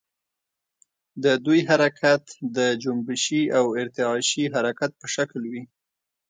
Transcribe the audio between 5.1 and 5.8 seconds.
شکل وي.